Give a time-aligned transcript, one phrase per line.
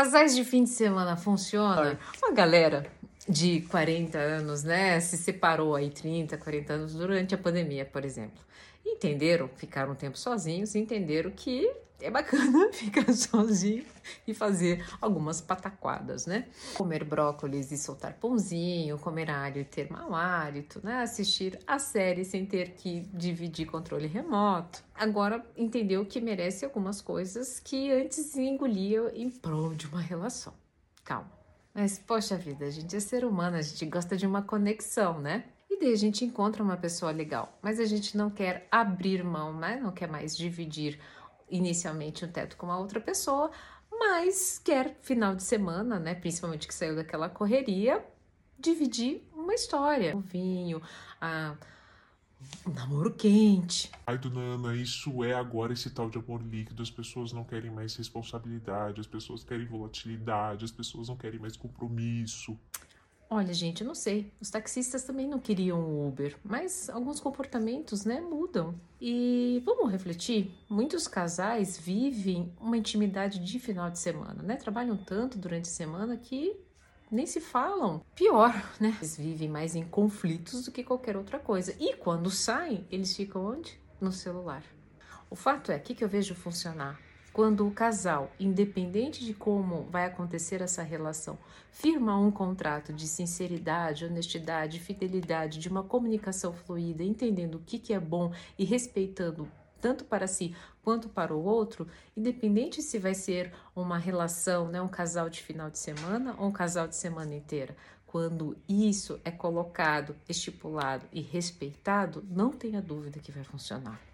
[0.00, 1.98] Casais de fim de semana funciona?
[2.22, 2.86] Uma galera
[3.28, 8.42] de 40 anos, né, se separou aí 30, 40 anos durante a pandemia, por exemplo.
[8.82, 13.84] Entenderam, ficaram um tempo sozinhos, entenderam que é bacana ficar sozinho
[14.26, 16.46] e fazer algumas pataquadas, né?
[16.74, 21.02] Comer brócolis e soltar pãozinho, comer alho e ter mau hálito, né?
[21.02, 24.82] Assistir a série sem ter que dividir controle remoto.
[24.94, 30.54] Agora entendeu que merece algumas coisas que antes engolia em prol de uma relação.
[31.04, 31.40] Calma.
[31.72, 35.44] Mas, poxa vida, a gente é ser humano, a gente gosta de uma conexão, né?
[35.70, 39.56] E daí a gente encontra uma pessoa legal, mas a gente não quer abrir mão,
[39.56, 39.78] né?
[39.80, 40.98] Não quer mais dividir
[41.50, 43.50] inicialmente um teto com a outra pessoa,
[43.90, 46.14] mas quer final de semana, né?
[46.14, 48.04] Principalmente que saiu daquela correria,
[48.58, 50.80] dividir uma história, o vinho,
[51.20, 51.56] a
[52.66, 53.90] um namoro quente.
[54.06, 56.82] Ai, dona Ana, isso é agora esse tal de amor líquido.
[56.82, 61.56] As pessoas não querem mais responsabilidade, as pessoas querem volatilidade, as pessoas não querem mais
[61.56, 62.58] compromisso.
[63.32, 64.32] Olha, gente, eu não sei.
[64.40, 68.74] Os taxistas também não queriam o Uber, mas alguns comportamentos, né, mudam.
[69.00, 70.52] E vamos refletir?
[70.68, 74.56] Muitos casais vivem uma intimidade de final de semana, né?
[74.56, 76.56] Trabalham tanto durante a semana que
[77.08, 78.04] nem se falam.
[78.16, 78.96] Pior, né?
[78.98, 81.72] Eles vivem mais em conflitos do que qualquer outra coisa.
[81.78, 83.78] E quando saem, eles ficam onde?
[84.00, 84.64] No celular.
[85.30, 86.98] O fato é, o que, que eu vejo funcionar?
[87.32, 91.38] Quando o casal, independente de como vai acontecer essa relação,
[91.70, 97.94] firma um contrato de sinceridade, honestidade, fidelidade, de uma comunicação fluida, entendendo o que, que
[97.94, 99.48] é bom e respeitando
[99.80, 101.86] tanto para si quanto para o outro,
[102.16, 106.52] independente se vai ser uma relação, né, um casal de final de semana ou um
[106.52, 107.74] casal de semana inteira.
[108.06, 114.09] Quando isso é colocado, estipulado e respeitado, não tenha dúvida que vai funcionar.